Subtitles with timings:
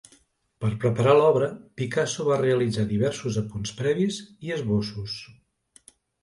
[0.63, 1.49] Per preparar l'obra,
[1.81, 5.21] Picasso va realitzar diversos apunts previs i esbossos.